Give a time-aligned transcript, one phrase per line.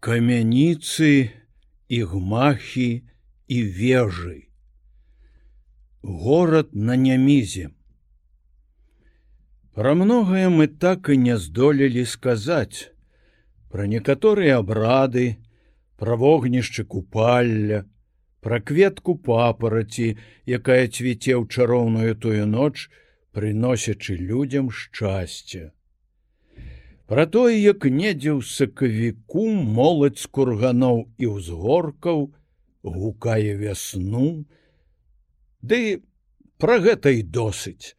[0.00, 1.30] камяніцы
[1.88, 3.02] і гмахі
[3.48, 4.38] і вежы.
[6.02, 7.70] Горад на нямізе.
[9.74, 12.90] Пра многае мы так і не здолелі сказаць.
[13.70, 15.36] Пра некаторыя абрады,
[15.98, 17.84] пра вогнішчы купалля,
[18.40, 20.14] пра кветку папараці,
[20.46, 22.88] якая цвіце ў чароўную тую ноч,
[23.34, 25.70] прыносячы людзям шчасце.
[27.08, 32.18] Пра тое, як недзе ў сакавіку моладзь курганоў і ўзгоркаў
[32.84, 34.44] гукае вясну,
[35.62, 36.04] Ды
[36.60, 37.96] пра гэта і досыць.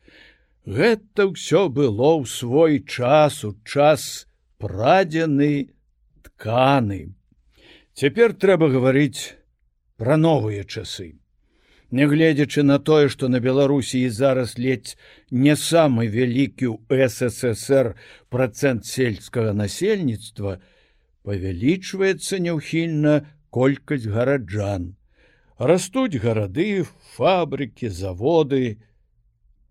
[0.64, 4.30] Гэта ўсё было ў свой час у час
[4.62, 5.74] прадзены
[6.24, 7.02] тканы.
[7.98, 9.36] Цяпер трэба гаварыць
[9.98, 11.18] пра новыя часы.
[11.92, 14.94] Нягледзячы на тое, што на Беларусіі зараз ледзь
[15.32, 17.96] не самы вялікі ў ССР
[18.30, 20.62] процент сельскага насельніцтва,
[21.26, 23.16] павялічваецца няўхільна
[23.50, 24.94] колькасць гараджан.
[25.58, 26.86] Растуць гарады,
[27.18, 28.78] фабрыкі, заводы.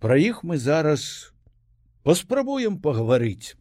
[0.03, 1.31] Пра іх мы зараз
[2.03, 3.55] паспрабуем пагаварыць.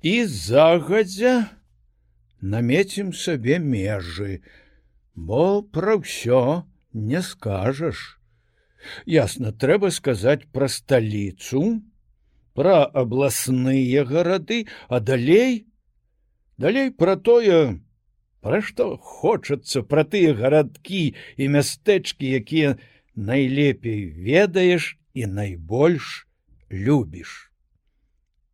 [0.00, 1.52] І загадзя
[2.40, 4.40] намецім сабе межы,
[5.14, 8.18] бо пра ўсё не скажаш.
[9.06, 11.80] Ясна, трэба сказаць пра сталіцу,
[12.54, 15.66] пра абласныя гарады, а далей,
[16.58, 17.80] далей пра тое,
[18.44, 22.76] пра што хочацца пра тыя гарадкі і мястэчкі, якія
[23.16, 26.28] найлепей ведаеш і найбольш
[26.70, 27.50] любіш.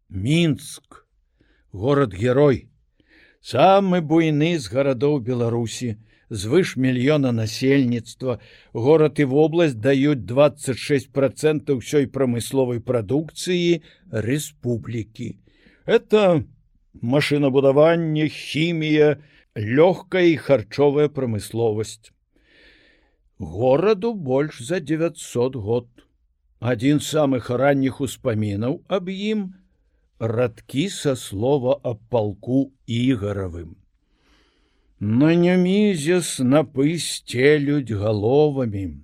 [0.08, 1.06] Мінск,
[1.72, 2.69] город герой,
[3.40, 5.96] самы буйны з гарадоў Беларусі,
[6.30, 8.38] звыш мільёна насельніцтва.
[8.72, 15.36] Горад і вобласць даюць 26 процент ўсёй прамысловай прадукцыі рэспублікі.
[15.86, 16.44] Это
[17.02, 19.18] машынабудаванне хімія
[19.56, 22.12] лёгкая і харчовая прамысловасць.
[23.38, 25.88] Гораду больш за 900 год.
[26.60, 29.59] Адзін самых ранніх успамінаў аб ім
[30.20, 33.76] радкі са слова аб палку ігаравым
[35.00, 39.00] На нямізе снапы сцелюць галовамі,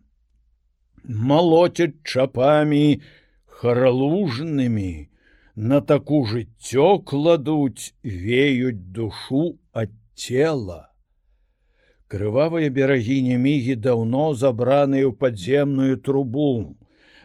[1.08, 3.00] Малоцяць чапамі
[3.46, 5.08] харалужнымі,
[5.56, 10.92] На таку жыццё кладуць, веюць душу ад цела.
[12.12, 16.76] Крывавыя берагі нямігі даўно забраныя ў падземную трубу.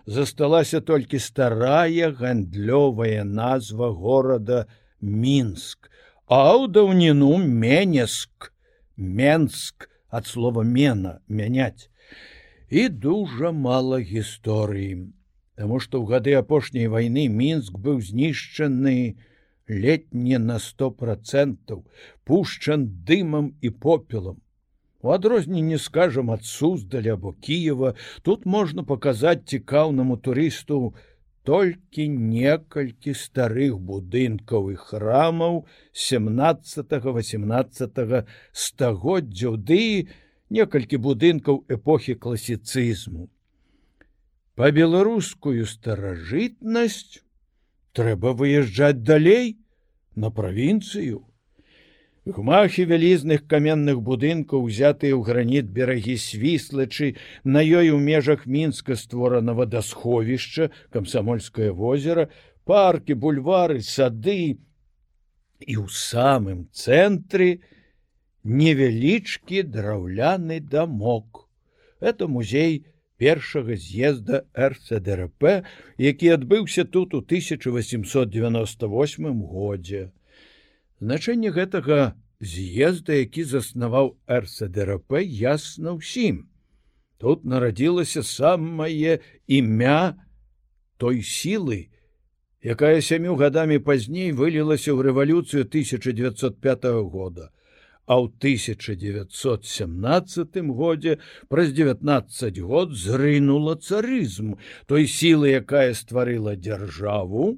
[0.06, 4.66] Засталася толькі старая гандлёвая назва горада
[5.02, 5.92] Мінск,
[6.28, 8.54] а ў даўніну Менеск,
[8.98, 11.90] Менск ад слова мена мяняць
[12.72, 15.12] і дужа мала гісторыі,
[15.62, 19.20] Таму што ў гады апошняй вайны мінск быў знішчаны
[19.68, 21.84] летне на сто процентаў
[22.26, 24.40] пушчан дымам і попелам.
[25.02, 30.94] У адрозненне скажам ад суздаля або Кіева тут можна паказаць цікаўнаму турысту,
[31.44, 35.66] толькі некалькі старых будынкаў і храмаў
[35.98, 38.26] 17-18
[38.66, 40.08] стагоддзяў ды
[40.54, 43.26] некалькі будынкаў эпохі класіцызму.
[44.54, 47.26] Па-беларускую старажытнасць
[47.98, 49.58] трэба выязджаць далей
[50.14, 51.26] на правінцыю
[52.26, 59.58] Гмахі вялізных каменных будынкаў узятыя ў граніт берагі свіслачы на ёй у межах мінска створана
[59.58, 62.30] вадасховішча камсамольскае возера
[62.70, 64.62] паркі бульвары сады
[65.66, 67.66] і ў самым цэнтры
[68.46, 71.50] невялічкі драўляны дамок.
[71.98, 72.86] Это музей
[73.18, 75.66] першага з'езда рцдрп
[75.98, 78.30] які адбыўся тут у 1898
[79.58, 80.14] годзе
[81.02, 82.14] Значэнне гэтага
[82.46, 86.46] з'езда, які заснаваў РСДРП ясна ўсім.
[87.18, 90.22] Тут нарадзілася самае імя
[91.02, 91.90] той сілы,
[92.62, 97.50] якая сямю гадамі пазней вылілася ў рэвалюцыю 1905 года.
[98.06, 99.34] А ў 1917
[100.70, 101.18] годзе
[101.50, 107.58] праз 19 год зрынула царызм той сілы, якая стварыла дзяржаву,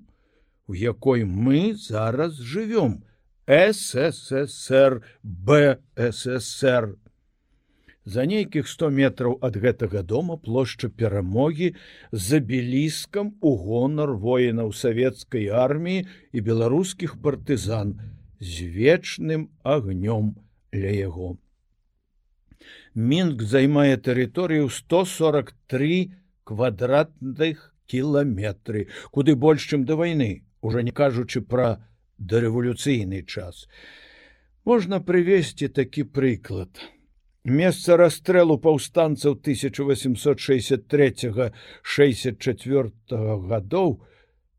[0.68, 3.04] у якой мы зараз жывём,
[3.48, 6.96] ссср бсср
[8.06, 11.76] за нейкіх 100 метраў ад гэтага дома плошча перамогі
[12.12, 18.00] з абеліскам у гонар воінаў савецкай арміі і беларускіх партызан
[18.40, 20.36] з вечным агнём
[20.76, 21.40] ля яго.
[22.96, 26.12] Мінск займае тэрыторыю 143
[26.44, 31.80] квадратных кіламетры куды больш чым да вайны уже не кажучы пра
[32.30, 33.68] дарэвалюцыйны час.
[34.66, 36.70] Можна прывесці такі прыклад.
[37.44, 41.52] Месца расстрэлу паўстанцаў 1863-64
[43.52, 44.00] гадоў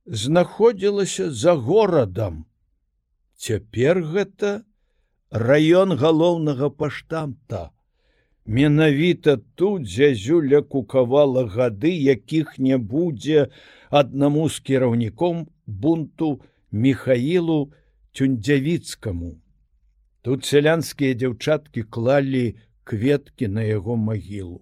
[0.04, 2.44] знаходзілася за горадам.
[3.40, 4.68] Цяпер гэта
[5.30, 7.70] раён галоўнага паштамта.
[8.44, 13.48] Менавіта тут зязюля кукавала гады, якіх не будзе
[13.88, 16.40] аднаму з кіраўніком бунту
[16.74, 17.72] Михаілу
[18.12, 19.38] Тюндзявіцкаму.
[20.26, 24.58] Тут сялянскія дзяўчаткі клалі кветкі на яго магілу.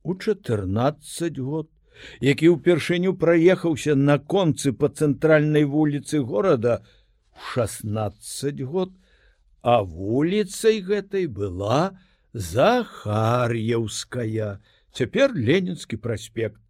[0.03, 1.71] у 14 год,
[2.21, 6.83] які ўпершыню праехаўся на концы по цэнтральнай вуліцы горада
[7.55, 8.93] 16 год,
[9.63, 11.93] а вуліцай гэтай была
[12.33, 14.61] захар'яўская
[14.93, 16.61] цяпер ленінскі праспект.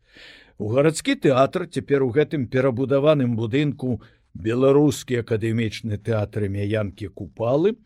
[0.58, 4.02] У гарадскі тэатр цяпер у гэтым перабудаваным будынку
[4.34, 7.76] беларускі акадэмічны тэатр мяянкі купалы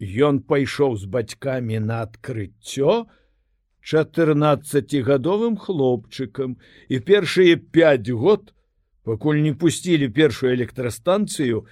[0.00, 3.06] ён пайшоў з бацькамі на адкрыццё
[3.86, 6.58] 14гадовым хлопчыкам
[6.90, 8.50] і першыя 5 год
[9.06, 11.70] пакуль не пусцілі першую электрастанцыю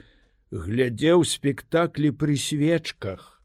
[0.55, 3.43] глядзеў спектаклі пры свечках.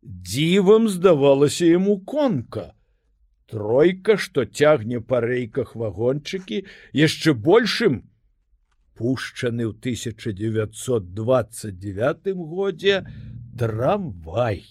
[0.00, 2.72] Дзівам здавалася яму конка.
[3.46, 6.64] Тройка, што цягне па рэйках вагончыкі,
[6.96, 8.08] яшчэ большым,
[8.96, 13.04] пушчаны ў 1929 годзе
[13.60, 14.64] трамвай.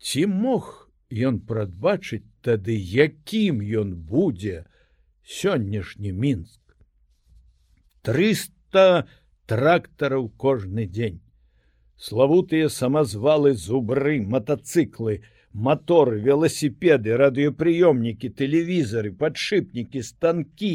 [0.00, 0.81] Ці мог
[1.12, 4.64] ён прадбачыць тады, якім ён будзе
[5.22, 6.60] сённяшні мінск.
[8.02, 9.06] 300
[9.46, 11.20] трактараў кожны дзень.
[11.96, 15.22] Славутыя самазвалы зубры, матацыклы,
[15.52, 20.74] моторы, веласіпеды, радыёпрыёмнікі, тэлевізары, падшипнікі, станкі,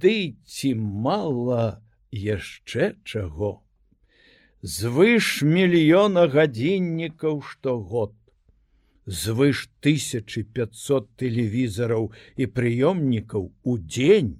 [0.00, 1.80] Ды ці мала
[2.12, 3.50] яшчэ чаго.
[4.60, 8.12] Звыш мільёна гадзіннікаў штогод.
[9.10, 12.04] Звыш 1500 тэлевізараў
[12.38, 14.36] і прыёмнікаў у дзень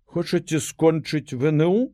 [0.04, 1.92] Хочаце скончыць ВНУ?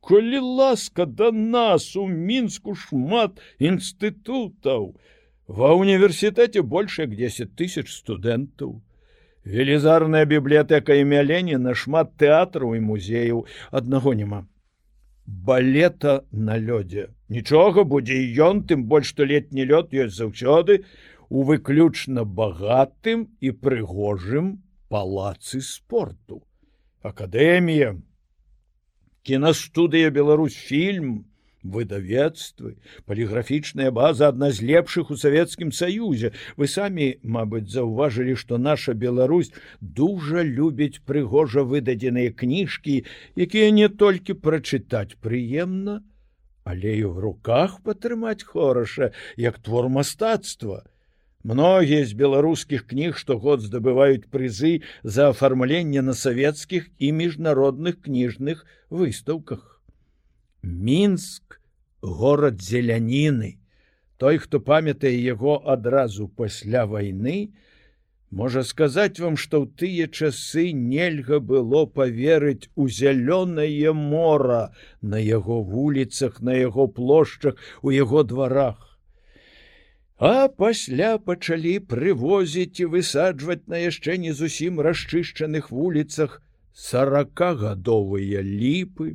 [0.00, 4.96] Колі ласка да нас у мінску шмат інстытутаў.
[5.48, 8.80] Ва універсітэце больш як 10 тысяч студэнтаў.
[9.44, 14.44] Велізарная бібліятэка імя Леніна шмат тэатраў і музеяў аднаго няма
[15.26, 17.08] балета на лёдзе.
[17.28, 20.84] Нічога будзе і ён, тым больш што летні лёд ёсць заўсёды
[21.28, 26.44] у выключна багатым і прыгожым палацы спорту.
[27.02, 27.96] Акадэмія,
[29.24, 31.24] кінастудыя Беларусь фільм,
[31.64, 32.76] выдавецтвы
[33.08, 36.32] паліграфічная база адна з лепшых у савецкім саюзе.
[36.56, 43.02] Вы самі мабыць заўважылі што наша Беларусь дужа любіць прыгожа выдадзеныя кніжкі
[43.36, 46.04] якія не толькі прачытаць прыемна
[46.64, 50.84] але і в руках патрымаць хораша як твор мастацтва.
[51.44, 59.73] Многія з беларускіх кніг штогод здабываюць прызы за афармленне на савецкіх і міжнародных кніжных выстаўках
[60.64, 61.60] мінск
[62.00, 63.56] горад зеляніны
[64.16, 67.36] той хто памятае яго адразу пасля вайны
[68.40, 74.62] можа сказаць вам што ў тыя часы нельга было поверыць у зялёнае мора
[75.14, 78.80] на яго вуліцах на яго плошчах у яго дварах.
[80.18, 86.40] А пасля пачалі прывозіць і высаджваць на яшчэ не зусім расчышчаных вуліцах
[86.72, 89.14] сорокагадовыя ліпы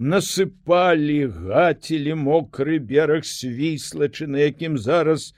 [0.00, 5.34] насыпалі гацілі мокры бераг свіслачы на якім зараз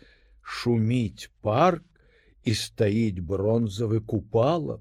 [0.58, 1.82] шуміць парк
[2.46, 4.78] і стаіць бронзавы купала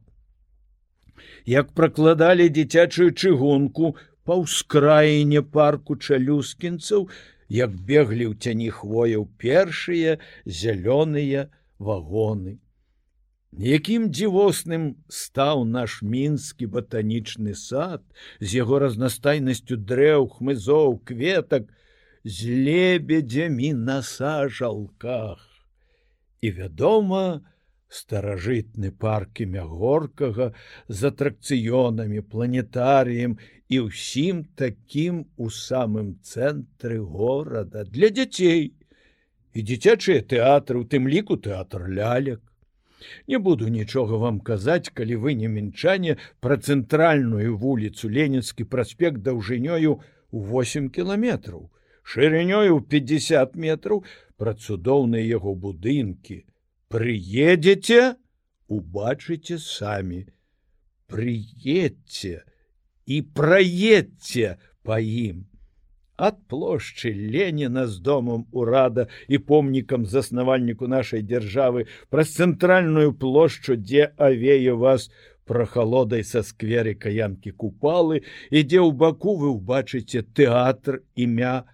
[1.50, 7.10] як пракладалі дзіцячую чыгунку па ўскраіне парку чалюскінцаў
[7.50, 11.50] як беглі ў цяні хвояў першыя зялёныя
[11.90, 12.60] вагоны
[13.52, 18.04] якім дзівосным стаў наш мінскі батанічны сад
[18.40, 21.68] з яго разнастайнасцю дрэў хмызоў кветак
[22.24, 25.40] з лебедзямі на сажалках.
[26.42, 27.42] І вядома
[27.92, 30.54] старажытны паркі мягоркага
[30.88, 33.36] з атракцыёнамі планетарыем
[33.68, 37.84] і ўсім такім у самым цэнтры горада.
[37.84, 38.72] Для дзяцей
[39.52, 42.40] і дзіцячыя тэатры у тым ліку тэатр лялек
[43.28, 50.00] Не буду нічога вам казаць, калі вы не мінчане пра цэнтральную вуліцу Ленінскі праспект даўжынёю
[50.32, 51.70] у 8 кіламетраў,
[52.04, 54.04] шырынёю 50 метраў
[54.38, 56.46] пра цудоўныя яго будынкі.
[56.92, 58.16] Прыедзеце,
[58.68, 60.26] убачыце самі.
[61.12, 62.44] Прыедце
[63.06, 65.51] і праедце па ім
[66.22, 74.14] ад плошчы Леніна з домам урада і помнікам заснавальніку нашай дзяржавы праз цэнтральную плошчу, дзе
[74.18, 75.10] авею вас
[75.50, 78.22] прахалодай са скверы каянкі купалы,
[78.54, 81.66] і дзе ў баку вы ўбачыце тэатр імя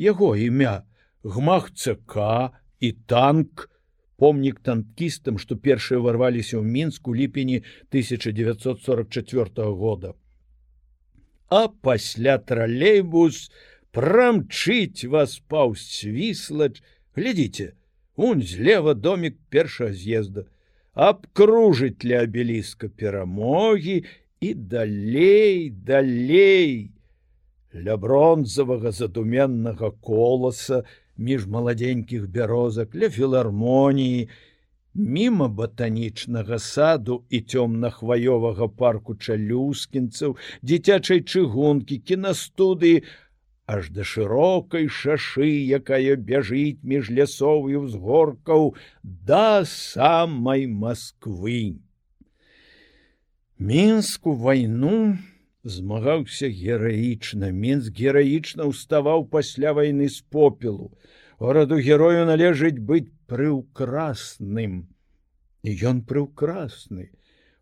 [0.00, 0.88] яго імя
[1.22, 3.68] гмах ЦК і танк,
[4.16, 10.14] помнік танкістам, што першыя варваліся ў мінску ліпені 1944 года.
[11.52, 13.52] А пасля тралейбус,
[13.96, 16.80] прамчыць вас паўз свіслач
[17.16, 17.72] глядзіце
[18.16, 20.44] он злева домик першага з'езда
[20.94, 24.04] абкружыць для абеліска перамогі
[24.40, 26.90] і далей далей.
[27.72, 30.82] Ля бронзавага задуменнага коласа
[31.16, 34.28] між маладзенькіх бярозак ля філармоніі
[34.94, 43.00] мімо батанічнага саду і цёмна-хваёвага парку чалюскінцаў дзіцячай чыгункі кінастудыі
[43.66, 45.46] аж да шырокай шашы,
[45.78, 51.78] якая бяжыць між лясовую ўзгоркаў да самай Масквы.
[53.58, 55.16] Мінску вайну
[55.62, 57.54] змагаўся гераічна.
[57.54, 60.90] Мінск гераічна ўставаў пасля вайны з попелу.
[61.38, 64.90] Гораду герою належыць быць прыўкрасным.
[65.62, 67.14] І ён прыўкрасны.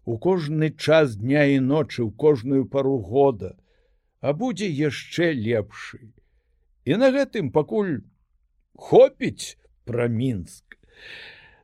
[0.09, 3.57] У кожны час дня і ночы, у кожную пару года,
[4.21, 6.13] а будзе яшчэ лепшы.
[6.85, 8.01] І на гэтым пакуль
[8.77, 10.65] хопіць пра мінск.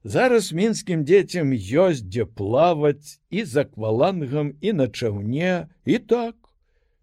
[0.07, 6.37] Зараз мінскім дзецям ёсць дзе плаваць і за аквалангам і на чаўне і так.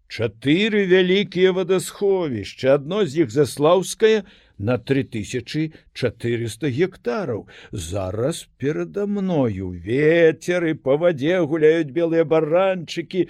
[0.08, 4.24] Чатыры вялікія вадасховішча, адно з іх заслаўскае
[4.58, 7.48] на 3400 гектараў.
[7.72, 13.28] Зараз перада мною ветеры па вадзе гуляюць белыя баранчыкі,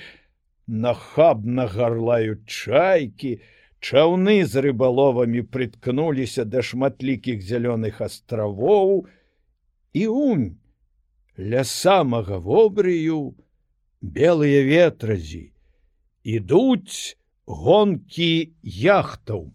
[0.67, 3.39] нахабна гарлаюць чайкі,
[3.85, 9.07] чаўны з рыбаловамі прыткнуліся да шматлікіх зялёных астравоў
[9.93, 10.47] і унь
[11.37, 13.35] ля самага вобрыю
[14.01, 15.53] белыя ветразі
[16.25, 17.17] ідуць
[17.47, 19.53] гонкі яхтаў.